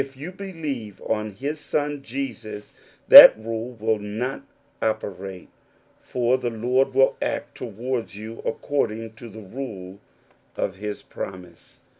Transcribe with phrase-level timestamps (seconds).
[0.15, 2.73] you believe on his Son Jesus,
[3.07, 4.41] that rule will ^^
[4.81, 5.49] operate,
[5.99, 9.99] for the Lord will act towards you accordi^^ to the rule
[10.57, 11.81] of his promise.